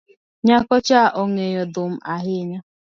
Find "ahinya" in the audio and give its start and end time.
2.15-2.59